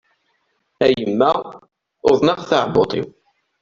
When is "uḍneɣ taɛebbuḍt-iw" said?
2.09-3.07